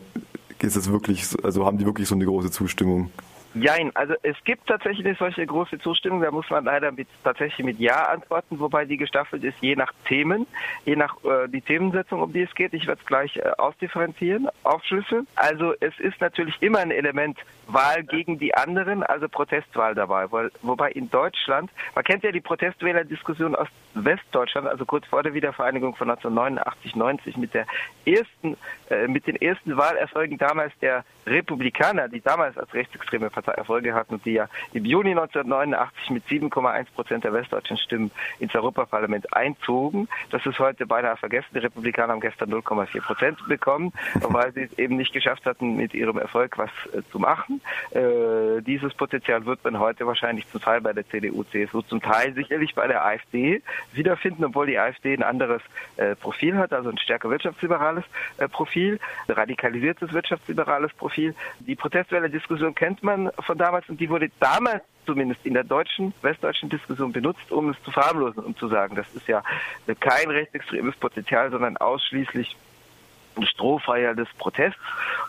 ist 0.63 0.77
es 0.77 0.91
wirklich, 0.91 1.27
also 1.43 1.67
haben 1.67 1.77
die 1.77 1.85
wirklich 1.85 2.09
so 2.09 2.15
eine 2.15 2.25
große 2.25 2.51
Zustimmung? 2.51 3.11
Jein, 3.55 3.95
also 3.97 4.15
es 4.23 4.37
gibt 4.45 4.67
tatsächlich 4.67 5.07
eine 5.07 5.15
solche 5.15 5.47
große 5.47 5.79
Zustimmung, 5.79 6.21
da 6.21 6.31
muss 6.31 6.49
man 6.51 6.65
leider 6.65 6.93
mit, 6.93 7.09
tatsächlich 7.25 7.65
mit 7.65 7.79
Ja 7.79 8.05
antworten, 8.05 8.61
wobei 8.61 8.85
die 8.85 8.99
gestaffelt 8.99 9.43
ist 9.43 9.57
je 9.61 9.75
nach 9.75 9.93
Themen, 10.07 10.47
je 10.85 10.97
nach 10.97 11.17
äh, 11.25 11.49
die 11.49 11.63
Themensetzung, 11.63 12.21
um 12.21 12.33
die 12.33 12.43
es 12.43 12.55
geht. 12.55 12.75
Ich 12.75 12.87
werde 12.87 13.01
es 13.01 13.07
gleich 13.07 13.37
äh, 13.37 13.51
ausdifferenzieren, 13.57 14.49
aufschlüsseln. 14.65 15.27
Also 15.35 15.75
es 15.81 15.99
ist 15.99 16.21
natürlich 16.21 16.61
immer 16.61 16.81
ein 16.81 16.91
Element 16.91 17.39
Wahl 17.69 18.03
gegen 18.03 18.39
die 18.39 18.55
anderen, 18.55 19.03
also 19.03 19.29
Protestwahl 19.29 19.95
dabei, 19.95 20.31
weil, 20.33 20.51
wobei 20.63 20.91
in 20.91 21.11
Deutschland, 21.11 21.71
man 21.95 22.05
kennt 22.05 22.25
ja 22.25 22.33
die 22.33 22.41
Protestwählerdiskussion 22.41 23.55
aus 23.55 23.69
Westdeutschland, 23.95 24.67
also 24.67 24.85
kurz 24.87 25.07
vor 25.07 25.23
der 25.23 25.35
Wiedervereinigung 25.35 25.95
von 25.95 26.11
1989, 26.11 26.97
90 26.97 27.37
mit 27.37 27.55
der 27.55 27.67
ersten, 28.07 28.57
äh, 28.91 29.07
mit 29.07 29.27
den 29.27 29.37
ersten 29.37 29.77
Wahlerfolgen 29.77 30.39
damals 30.39 30.73
der 30.81 31.05
Republikaner, 31.27 32.09
die 32.09 32.21
damals 32.21 32.57
als 32.57 32.73
rechtsextreme 32.73 33.31
Partei 33.43 33.53
Erfolge 33.53 33.95
hatten 33.95 34.15
und 34.15 34.25
die 34.25 34.33
ja 34.33 34.49
im 34.73 34.85
Juni 34.85 35.11
1989 35.11 36.11
mit 36.11 36.27
7,1 36.27 36.87
Prozent 36.95 37.25
der 37.25 37.33
westdeutschen 37.33 37.77
Stimmen 37.79 38.11
ins 38.41 38.55
Europaparlament 38.55 39.33
einzogen. 39.33 40.09
Das 40.31 40.45
ist 40.45 40.59
heute 40.59 40.87
beinahe 40.87 41.17
vergessen. 41.17 41.49
Die 41.55 41.59
Republikaner 41.59 42.15
haben 42.15 42.21
gestern 42.21 42.53
0,4 42.53 43.01
Prozent 43.01 43.39
bekommen, 43.49 43.93
weil 44.21 44.53
sie 44.53 44.63
es 44.63 44.79
eben 44.79 44.97
nicht 44.97 45.13
geschafft 45.13 45.47
hatten, 45.47 45.77
mit 45.77 45.95
ihrem 45.95 46.19
Erfolg 46.19 46.59
was 46.59 46.71
äh, 46.93 47.03
zu 47.13 47.19
machen. 47.19 47.61
Äh, 47.91 48.63
dieses 48.63 48.93
Potenzial 48.95 49.47
wird 49.47 49.63
man 49.65 49.79
heute 49.79 50.07
wahrscheinlich 50.07 50.49
zum 50.51 50.61
Teil 50.61 50.81
bei 50.81 50.93
der 50.93 51.09
CDU, 51.09 51.45
CSU, 51.45 51.83
zum 51.83 52.03
Teil 52.03 52.35
sicherlich 52.35 52.75
bei 52.75 52.89
der 52.89 53.05
AfD 53.05 53.63
wiederfinden, 53.93 54.45
obwohl 54.45 54.67
die 54.67 54.79
AfD 54.79 55.15
ein 55.15 55.23
anderes 55.23 55.63
äh, 55.97 56.17
Profil 56.17 56.57
hat, 56.57 56.73
also 56.73 56.91
ein 56.91 56.99
stärker 56.99 57.31
wirtschaftsliberales 57.31 58.05
äh, 58.39 58.49
Profil, 58.49 58.99
radikalisiertes 59.29 60.13
wirtschaftsliberales 60.13 60.93
Profil. 60.95 61.35
Die 61.61 61.77
Protestwelle-Diskussion 61.77 62.75
kennt 62.75 63.03
man 63.03 63.28
von 63.41 63.59
damals 63.59 63.89
und 63.89 64.01
die 64.01 64.09
wurde 64.09 64.31
damals 64.41 64.83
zumindest 65.07 65.45
in 65.47 65.55
der 65.55 65.65
deutschen, 65.65 66.13
westdeutschen 66.21 66.69
Diskussion 66.69 67.13
benutzt, 67.13 67.51
um 67.51 67.71
es 67.71 67.83
zu 67.83 67.91
verharmlosen, 67.91 68.45
um 68.45 68.55
zu 68.57 68.69
sagen, 68.69 68.95
das 68.95 69.07
ist 69.15 69.27
ja 69.27 69.43
kein 70.01 70.31
rechtsextremes 70.31 70.97
Potenzial, 70.97 71.51
sondern 71.51 71.79
ausschließlich 71.79 72.57
ein 73.39 73.47
Strohfeuer 73.47 74.15
des 74.15 74.29
Protests 74.37 74.79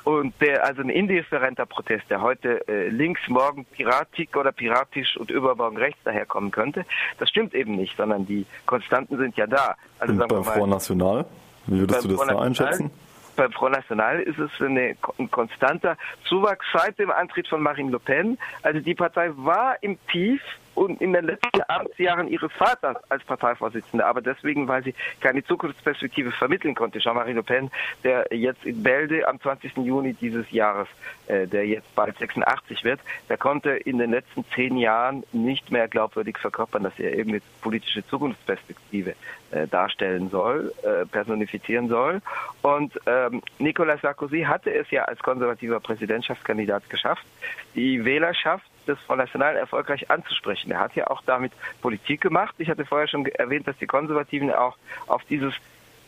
und 0.04 0.34
der 0.42 0.66
also 0.66 0.82
ein 0.82 0.90
indifferenter 0.90 1.66
Protest, 1.66 2.10
der 2.10 2.22
heute 2.22 2.68
äh, 2.68 2.90
links, 2.90 3.22
morgen 3.28 3.66
piratik 3.66 4.36
oder 4.36 4.52
piratisch 4.52 5.16
und 5.16 5.32
übermorgen 5.32 5.78
rechts 5.78 6.00
daherkommen 6.04 6.52
könnte, 6.52 6.86
das 7.18 7.30
stimmt 7.30 7.54
eben 7.54 7.76
nicht, 7.76 7.96
sondern 7.96 8.26
die 8.26 8.46
Konstanten 8.66 9.18
sind 9.18 9.38
ja 9.38 9.48
da. 9.48 9.76
Also 10.00 10.14
und 10.14 10.28
beim 10.28 10.44
Front 10.44 10.72
National, 10.72 11.26
wie 11.68 11.80
würdest 11.80 12.04
du 12.04 12.10
das 12.10 12.28
da 12.28 12.40
einschätzen? 12.40 12.92
Beim 13.40 13.54
Front 13.54 13.76
National 13.76 14.20
ist 14.20 14.38
es 14.38 14.52
eine, 14.60 14.98
ein 15.18 15.32
konstanter 15.32 15.98
Zuwachs 16.28 16.66
seit 16.74 17.00
dem 17.00 17.10
Antritt 17.10 17.48
von 17.48 17.62
Marine 17.62 17.92
Le 17.92 18.00
Pen. 18.00 18.38
Also 18.64 18.82
die 18.82 18.94
Partei 18.94 19.32
war 19.36 19.78
im 19.82 19.98
Tief 20.12 20.42
in 20.88 21.14
den 21.14 21.26
letzten 21.26 21.62
Amtsjahren 21.68 22.28
ihres 22.28 22.52
Vaters 22.54 22.98
als 23.10 23.24
Parteivorsitzende, 23.24 24.06
aber 24.06 24.22
deswegen, 24.22 24.68
weil 24.68 24.84
sie 24.84 24.96
keine 25.20 25.44
Zukunftsperspektive 25.44 26.32
vermitteln 26.32 26.76
konnte. 26.76 27.00
Jean-Marie 27.00 27.34
Le 27.34 27.44
Pen, 27.44 27.70
der 28.04 28.28
jetzt 28.32 28.66
in 28.66 28.82
Bälde 28.84 29.28
am 29.28 29.40
20. 29.40 29.78
Juni 29.78 30.14
dieses 30.14 30.50
Jahres, 30.52 30.88
äh, 31.28 31.48
der 31.48 31.66
jetzt 31.68 31.94
bald 31.96 32.18
86 32.18 32.84
wird, 32.84 33.00
der 33.28 33.38
konnte 33.38 33.72
in 33.72 33.98
den 33.98 34.12
letzten 34.12 34.46
zehn 34.56 34.78
Jahren 34.78 35.24
nicht 35.32 35.72
mehr 35.72 35.88
glaubwürdig 35.88 36.38
verkörpern, 36.38 36.84
dass 36.84 36.98
er 37.00 37.12
irgendeine 37.12 37.42
politische 37.62 38.06
Zukunftsperspektive 38.08 39.16
äh, 39.52 39.68
darstellen 39.68 40.30
soll, 40.30 40.74
äh, 40.84 41.06
personifizieren 41.06 41.90
soll. 41.90 42.22
Und 42.62 43.00
ähm, 43.06 43.42
Nicolas 43.58 44.02
Sarkozy 44.02 44.42
hatte 44.42 44.74
es 44.74 44.90
ja 44.92 45.04
als 45.06 45.20
konservativer 45.20 45.80
Präsidentschaftskandidat 45.80 46.90
geschafft, 46.90 47.26
die 47.76 48.06
Wählerschaft 48.06 48.69
des 48.90 49.00
Front 49.02 49.20
National 49.20 49.56
erfolgreich 49.56 50.10
anzusprechen. 50.12 50.72
Er 50.72 50.80
hat 50.80 50.96
ja 50.96 51.08
auch 51.08 51.22
damit 51.26 51.54
Politik 51.82 52.22
gemacht. 52.22 52.56
Ich 52.58 52.70
hatte 52.70 52.86
vorher 52.86 53.08
schon 53.08 53.26
erwähnt, 53.26 53.68
dass 53.68 53.78
die 53.78 53.88
Konservativen 53.88 54.52
auch 54.52 54.78
auf 55.08 55.24
dieses 55.26 55.54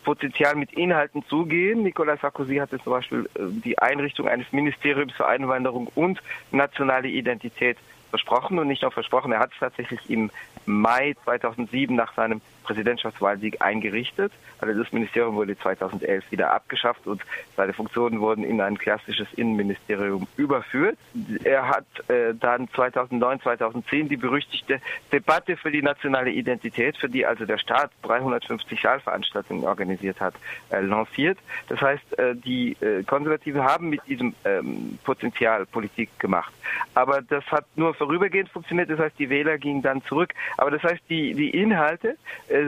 Potenzial 0.04 0.56
mit 0.56 0.74
Inhalten 0.74 1.24
zugehen. 1.26 1.84
Nicolas 1.84 2.20
Sarkozy 2.22 2.56
hatte 2.56 2.80
zum 2.80 2.94
Beispiel 2.94 3.30
äh, 3.36 3.42
die 3.64 3.78
Einrichtung 3.78 4.28
eines 4.28 4.52
Ministeriums 4.52 5.14
für 5.14 5.28
Einwanderung 5.28 5.88
und 5.96 6.20
nationale 6.52 7.08
Identität 7.08 7.78
versprochen 8.10 8.60
und 8.60 8.68
nicht 8.68 8.82
nur 8.82 8.92
versprochen, 8.92 9.32
er 9.32 9.40
hat 9.40 9.52
es 9.54 9.60
tatsächlich 9.60 10.10
im 10.10 10.30
Mai 10.66 11.16
2007 11.24 11.96
nach 11.96 12.14
seinem 12.14 12.42
Präsidentschaftswahlsieg 12.64 13.62
eingerichtet. 13.62 14.32
Also 14.60 14.82
das 14.82 14.92
Ministerium 14.92 15.36
wurde 15.36 15.58
2011 15.58 16.32
wieder 16.32 16.52
abgeschafft 16.54 17.08
und 17.08 17.22
seine 17.58 17.74
Funktionen 17.74 18.20
wurden 18.20 18.44
in 18.44 18.62
ein 18.62 18.78
klassisches 18.78 19.28
Innenministerium 19.36 20.28
überführt. 20.38 20.98
Er 21.44 21.68
hat 21.68 21.86
äh, 22.10 22.34
dann 22.34 22.70
2009, 22.70 23.42
2010 23.42 24.10
die 24.10 24.18
berüchtigte 24.18 24.80
Debatte 25.12 25.58
für 25.58 25.72
die 25.72 25.82
nationale 25.82 26.32
Identität, 26.32 26.98
für 26.98 27.10
die 27.10 27.26
also 27.26 27.46
der 27.46 27.58
Staat 27.58 27.92
350 28.04 28.80
Saalveranstaltungen 28.82 29.64
organisiert 29.64 30.20
hat, 30.20 30.36
äh, 30.70 30.82
lanciert. 30.82 31.38
Das 31.68 31.82
heißt, 31.82 32.20
äh, 32.20 32.36
die 32.36 32.78
äh, 32.82 33.04
Konservativen 33.04 33.64
haben 33.64 33.90
mit 33.90 34.02
diesem 34.08 34.36
ähm, 34.46 35.00
Potenzial 35.04 35.66
Politik 35.66 36.20
gemacht. 36.20 36.54
Aber 36.94 37.22
das 37.22 37.46
hat 37.48 37.66
nur 37.76 37.94
vorübergehend 37.94 38.50
funktioniert, 38.50 38.90
das 38.90 39.00
heißt, 39.00 39.18
die 39.20 39.30
Wähler 39.30 39.58
gingen 39.58 39.82
dann 39.82 40.04
zurück. 40.04 40.34
Aber 40.58 40.72
das 40.72 40.84
heißt, 40.84 41.02
die, 41.10 41.34
die 41.34 41.50
Inhalte 41.50 42.18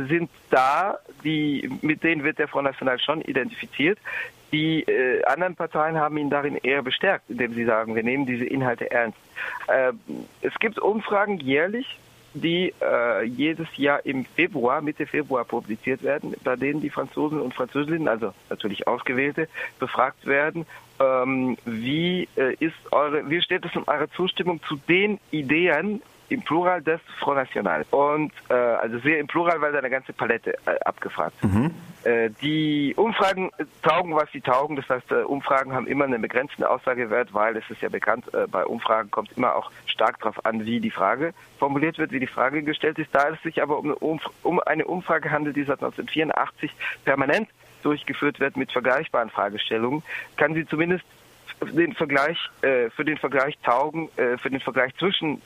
sind 0.08 0.30
da, 0.50 0.98
die, 1.24 1.70
mit 1.82 2.04
denen 2.04 2.24
wird 2.24 2.40
der 2.40 2.48
Front 2.48 2.66
National 2.66 3.00
schon 3.00 3.22
identifiziert. 3.22 4.00
Die 4.52 4.84
äh, 4.84 5.24
anderen 5.26 5.56
Parteien 5.56 5.98
haben 5.98 6.18
ihn 6.18 6.30
darin 6.30 6.58
eher 6.58 6.84
bestärkt, 6.84 7.30
indem 7.30 7.54
sie 7.56 7.66
sagen, 7.66 7.96
wir 7.96 8.04
nehmen 8.04 8.26
diese 8.26 8.46
Inhalte 8.46 8.92
ernst. 8.92 9.18
Äh, 9.68 9.94
es 10.42 10.54
gibt 10.60 10.78
Umfragen 10.80 11.40
jährlich, 11.40 12.00
die 12.36 12.74
äh, 12.82 13.24
jedes 13.24 13.68
Jahr 13.78 14.06
im 14.06 14.26
Februar, 14.26 14.82
Mitte 14.82 15.06
Februar 15.06 15.46
publiziert 15.46 16.04
werden, 16.04 16.36
bei 16.44 16.56
denen 16.56 16.82
die 16.82 16.90
Franzosen 16.90 17.40
und 17.40 17.54
Französinnen, 17.54 18.08
also 18.08 18.34
natürlich 18.50 18.88
Ausgewählte, 18.88 19.48
befragt 19.80 20.26
werden, 20.26 20.66
ähm, 21.00 21.58
wie 21.66 22.28
äh, 22.36 22.56
ist 22.60 22.76
eure, 22.92 23.30
wie 23.30 23.42
steht 23.42 23.66
es 23.66 23.76
um 23.76 23.84
eure 23.88 24.10
Zustimmung 24.12 24.62
zu 24.64 24.76
den 24.88 25.20
Ideen, 25.32 26.02
im 26.34 26.42
Plural 26.42 26.82
des 26.82 27.00
Front 27.20 27.38
National. 27.38 27.86
Und 27.92 28.32
äh, 28.50 28.54
also 28.54 29.00
sehr 29.00 29.20
im 29.20 29.28
Plural, 29.28 29.62
weil 29.62 29.72
da 29.72 29.80
eine 29.80 29.90
ganze 29.90 30.14
Palette 30.14 30.56
äh, 30.66 30.80
abgefragt. 30.86 31.44
Mhm. 31.44 31.72
Äh, 32.04 32.32
die 32.42 32.94
Umfragen 32.98 33.52
taugen, 33.82 34.16
was 34.16 34.32
sie 34.32 34.42
taugen. 34.42 34.76
Das 34.76 34.90
heißt, 34.90 35.12
äh, 35.12 35.24
Umfragen 35.24 35.74
haben 35.74 35.88
immer 35.88 36.06
einen 36.06 36.22
begrenzten 36.22 36.64
Aussagewert, 36.64 37.34
weil 37.34 37.56
es 37.56 37.70
ist 37.70 37.82
ja 37.82 37.90
bekannt, 37.90 38.34
äh, 38.34 38.48
bei 38.48 38.66
Umfragen 38.66 39.12
kommt 39.12 39.32
immer 39.38 39.56
auch 39.56 39.72
stark 39.86 40.20
darauf 40.20 40.46
an, 40.46 40.66
wie 40.66 40.80
die 40.80 40.92
Frage 40.92 41.34
formuliert 41.60 41.98
wird, 41.98 42.12
wie 42.12 42.20
die 42.20 42.28
Frage 42.28 42.64
gestellt 42.64 43.00
ist. 43.00 43.14
Da 43.14 43.30
es 43.30 43.42
sich 43.44 43.62
aber 43.62 43.78
um 43.78 43.86
eine, 43.86 43.96
Umf 43.96 44.30
um 44.42 44.60
eine 44.60 44.86
Umfrage 44.86 45.32
handelt, 45.32 45.56
die 45.56 45.64
seit 45.64 45.82
1984 45.84 46.72
permanent 47.06 47.48
durchgeführt 47.84 48.40
wird 48.40 48.58
mit 48.58 48.72
vergleichbaren 48.72 49.30
Fragestellungen, 49.30 50.04
kann 50.38 50.54
sie 50.54 50.66
zumindest 50.66 51.06
den 51.62 51.94
Vergleich, 51.94 52.38
äh, 52.62 52.90
für 52.90 53.06
den 53.06 53.18
Vergleich 53.18 53.58
taugen, 53.64 54.10
äh, 54.18 54.38
für 54.38 54.50
den 54.50 54.60
Vergleich 54.60 54.96
zwischen 54.98 55.42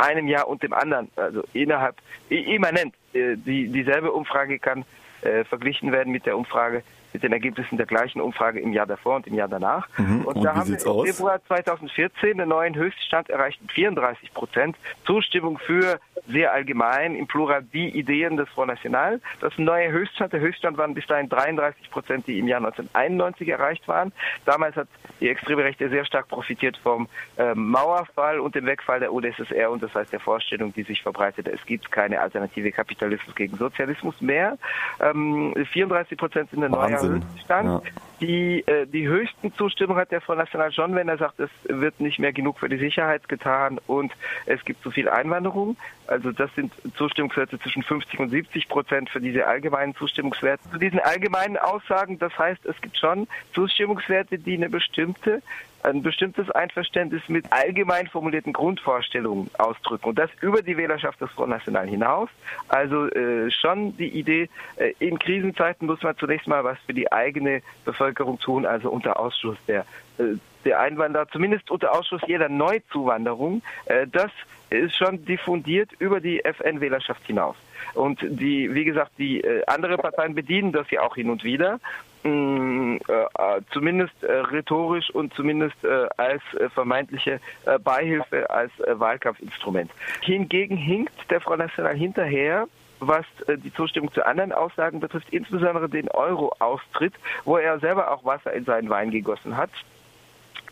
einem 0.00 0.28
Jahr 0.28 0.48
und 0.48 0.62
dem 0.62 0.72
anderen, 0.72 1.10
also 1.16 1.42
innerhalb, 1.52 1.96
immanent. 2.28 2.94
Äh, 3.12 3.36
die, 3.36 3.68
dieselbe 3.68 4.12
Umfrage 4.12 4.58
kann 4.58 4.84
äh, 5.22 5.44
verglichen 5.44 5.92
werden 5.92 6.12
mit 6.12 6.26
der 6.26 6.36
Umfrage, 6.36 6.82
mit 7.12 7.22
den 7.22 7.32
Ergebnissen 7.32 7.76
der 7.76 7.86
gleichen 7.86 8.20
Umfrage 8.20 8.60
im 8.60 8.72
Jahr 8.72 8.86
davor 8.86 9.16
und 9.16 9.26
im 9.26 9.34
Jahr 9.34 9.48
danach. 9.48 9.88
Mhm. 9.98 10.22
Und, 10.24 10.36
und, 10.36 10.44
da 10.44 10.54
haben 10.54 10.68
wir 10.68 10.80
im 10.80 10.88
aus? 10.88 11.08
Februar 11.08 11.40
2014 11.46 12.40
einen 12.40 12.48
neuen 12.48 12.74
Höchststand 12.74 13.30
erreicht, 13.30 13.60
34 13.68 14.32
Prozent 14.34 14.76
Zustimmung 15.04 15.58
für 15.58 16.00
sehr 16.28 16.52
allgemein, 16.52 17.14
im 17.14 17.26
Plural 17.26 17.62
die 17.72 17.88
Ideen 17.88 18.36
des 18.36 18.48
Front 18.50 18.68
National. 18.68 19.20
Das 19.40 19.52
ist 19.52 19.58
ein 19.58 19.64
neuer 19.64 19.90
Höchststand. 19.90 20.32
Der 20.32 20.40
Höchststand 20.40 20.76
waren 20.78 20.94
bis 20.94 21.06
dahin 21.06 21.28
33 21.28 21.90
Prozent, 21.90 22.26
die 22.26 22.38
im 22.38 22.46
Jahr 22.46 22.58
1991 22.58 23.48
erreicht 23.48 23.88
waren. 23.88 24.12
Damals 24.44 24.76
hat 24.76 24.88
die 25.20 25.28
extreme 25.28 25.64
Rechte 25.64 25.88
sehr 25.88 26.04
stark 26.04 26.28
profitiert 26.28 26.76
vom 26.76 27.08
äh, 27.36 27.54
Mauerfall 27.54 28.40
und 28.40 28.54
dem 28.54 28.66
Wegfall 28.66 29.00
der 29.00 29.12
UdSSR 29.12 29.70
und 29.70 29.82
das 29.82 29.94
heißt 29.94 30.12
der 30.12 30.20
Vorstellung, 30.20 30.72
die 30.74 30.82
sich 30.82 31.02
verbreitete, 31.02 31.50
es 31.50 31.64
gibt 31.66 31.90
keine 31.90 32.20
alternative 32.20 32.72
Kapitalismus 32.72 33.34
gegen 33.34 33.56
Sozialismus 33.56 34.20
mehr. 34.20 34.58
Ähm, 35.00 35.54
34 35.72 36.16
Prozent 36.16 36.50
sind 36.50 36.64
ein 36.64 36.70
neuer 36.70 36.99
Höchststand. 37.08 37.84
Ja. 37.84 37.90
Die, 38.20 38.62
äh, 38.66 38.86
die 38.86 39.08
höchsten 39.08 39.54
Zustimmung 39.54 39.96
hat 39.96 40.10
der 40.10 40.20
Front 40.20 40.40
National 40.40 40.70
schon, 40.72 40.94
wenn 40.94 41.08
er 41.08 41.16
sagt, 41.16 41.40
es 41.40 41.50
wird 41.64 42.00
nicht 42.00 42.18
mehr 42.18 42.34
genug 42.34 42.58
für 42.58 42.68
die 42.68 42.76
Sicherheit 42.76 43.28
getan 43.30 43.78
und 43.86 44.12
es 44.44 44.62
gibt 44.66 44.82
zu 44.82 44.90
viel 44.90 45.08
Einwanderung. 45.08 45.78
Also 46.06 46.30
das 46.30 46.54
sind 46.54 46.72
Zustimmungswerte 46.96 47.58
zwischen 47.58 47.82
50 47.82 48.20
und 48.20 48.28
70 48.28 48.68
Prozent 48.68 49.08
für 49.08 49.20
diese 49.22 49.46
allgemeinen 49.46 49.94
Zustimmungswerte. 49.94 50.68
Zu 50.70 50.78
diesen 50.78 50.98
allgemeinen 50.98 51.56
Aussagen, 51.56 52.18
das 52.18 52.36
heißt, 52.38 52.66
es 52.66 52.78
gibt 52.82 52.98
schon 52.98 53.26
Zustimmungswerte, 53.54 54.38
die 54.38 54.54
eine 54.54 54.68
bestimmte 54.68 55.40
ein 55.82 56.02
bestimmtes 56.02 56.50
Einverständnis 56.50 57.22
mit 57.28 57.50
allgemein 57.50 58.06
formulierten 58.06 58.52
Grundvorstellungen 58.52 59.50
ausdrücken 59.58 60.10
und 60.10 60.18
das 60.18 60.30
über 60.40 60.62
die 60.62 60.76
Wählerschaft 60.76 61.20
des 61.20 61.30
Front 61.30 61.50
National 61.50 61.88
hinaus. 61.88 62.28
Also 62.68 63.06
äh, 63.08 63.50
schon 63.50 63.96
die 63.96 64.08
Idee, 64.08 64.48
äh, 64.76 64.92
in 64.98 65.18
Krisenzeiten 65.18 65.86
muss 65.86 66.02
man 66.02 66.16
zunächst 66.16 66.46
mal 66.46 66.64
was 66.64 66.78
für 66.86 66.94
die 66.94 67.10
eigene 67.10 67.62
Bevölkerung 67.84 68.38
tun, 68.38 68.66
also 68.66 68.90
unter 68.90 69.18
Ausschluss 69.18 69.58
der 69.66 69.84
äh, 70.18 70.36
der 70.64 70.80
Einwanderer, 70.80 71.26
zumindest 71.28 71.70
unter 71.70 71.92
Ausschluss 71.92 72.22
jeder 72.26 72.48
Neuzuwanderung, 72.48 73.62
äh, 73.86 74.06
das 74.06 74.30
ist 74.70 74.96
schon 74.96 75.24
diffundiert 75.24 75.90
über 75.98 76.20
die 76.20 76.44
FN-Wählerschaft 76.44 77.26
hinaus. 77.26 77.56
Und 77.94 78.20
die, 78.22 78.72
wie 78.72 78.84
gesagt, 78.84 79.12
die 79.18 79.40
äh, 79.40 79.64
andere 79.66 79.96
Parteien 79.96 80.34
bedienen 80.34 80.72
das 80.72 80.90
ja 80.90 81.02
auch 81.02 81.16
hin 81.16 81.30
und 81.30 81.44
wieder, 81.44 81.80
mh, 82.22 82.30
mm, 82.30 83.00
äh, 83.08 83.60
zumindest 83.72 84.22
äh, 84.22 84.32
rhetorisch 84.32 85.10
und 85.10 85.32
zumindest 85.34 85.82
äh, 85.84 86.06
als 86.16 86.42
äh, 86.54 86.68
vermeintliche 86.68 87.40
äh, 87.66 87.78
Beihilfe, 87.78 88.48
als 88.50 88.72
Wahlkampfinstrument. 88.86 89.90
Hingegen 90.22 90.76
hinkt 90.76 91.30
der 91.30 91.40
Front 91.40 91.60
National 91.60 91.94
hinterher 91.94 92.66
was 93.02 93.24
die 93.64 93.72
Zustimmung 93.72 94.12
zu 94.12 94.26
anderen 94.26 94.52
Aussagen 94.52 95.00
betrifft, 95.00 95.28
insbesondere 95.30 95.88
den 95.88 96.10
Euro-Austritt, 96.10 97.14
wo 97.46 97.56
er 97.56 97.78
selber 97.78 98.10
auch 98.10 98.26
Wasser 98.26 98.52
in 98.52 98.66
seinen 98.66 98.90
Wein 98.90 99.10
gegossen 99.10 99.56
hat. 99.56 99.70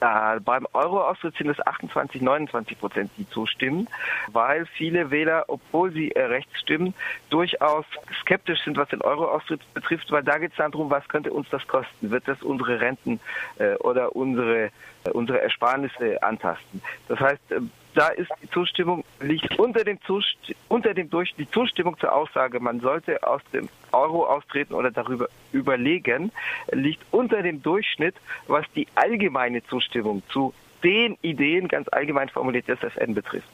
Äh, 0.00 0.40
beim 0.40 0.67
Euro-Austritt 0.73 1.37
sind 1.37 1.49
es 1.49 1.64
28, 1.67 2.23
29 2.23 2.78
Prozent, 2.78 3.11
die 3.17 3.28
zustimmen, 3.28 3.88
weil 4.33 4.67
viele 4.67 5.11
Wähler, 5.11 5.45
obwohl 5.49 5.90
sie 5.93 6.12
äh, 6.12 6.23
rechts 6.23 6.61
stimmen, 6.61 6.95
durchaus 7.31 7.85
skeptisch 8.21 8.62
sind, 8.64 8.76
was 8.76 8.88
den 8.88 9.02
Euro-Austritt 9.02 9.61
betrifft, 9.75 10.11
weil 10.11 10.23
da 10.23 10.38
geht 10.38 10.52
es 10.52 10.57
darum, 10.57 10.90
was 10.90 11.07
könnte 11.09 11.33
uns 11.33 11.49
das 11.50 11.67
kosten? 11.67 12.11
Wird 12.11 12.28
das 12.28 12.43
unsere 12.43 12.81
Renten 12.81 13.21
äh, 13.59 13.75
oder 13.76 14.14
unsere, 14.14 14.67
äh, 15.05 15.11
unsere 15.12 15.40
Ersparnisse 15.40 16.23
antasten? 16.23 16.81
Das 17.09 17.19
heißt, 17.19 17.52
äh, 17.52 17.61
da 17.95 18.09
ist 18.09 18.30
die 18.42 18.50
Zustimmung 18.50 19.04
liegt 19.21 19.59
unter 19.59 19.85
dem 19.85 20.00
Zust 20.02 20.37
unter 20.68 20.95
dem 20.95 21.11
durch 21.11 21.35
die 21.37 21.50
Zustimmung 21.50 21.99
zur 21.99 22.14
Aussage, 22.14 22.61
man 22.61 22.80
sollte 22.80 23.23
aus 23.26 23.42
dem 23.52 23.68
Euro 23.92 24.26
austreten 24.26 24.75
oder 24.75 24.90
darüber 24.90 25.28
überlegen, 25.52 26.33
liegt 26.73 27.02
unter 27.11 27.42
dem 27.42 27.62
Durchschnitt, 27.62 28.14
was 28.47 28.64
die 28.75 28.87
allgemeine 28.95 29.64
Zustimmung 29.64 30.23
zu 30.28 30.52
den 30.83 31.16
Ideen 31.23 31.68
ganz 31.68 31.88
allgemein 31.88 32.28
formuliert 32.28 32.68
des 32.68 32.78
FN 32.80 33.14
betrifft. 33.14 33.47